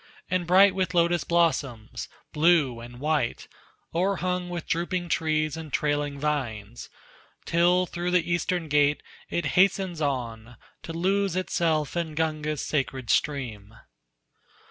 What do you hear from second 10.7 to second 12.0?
To lose itself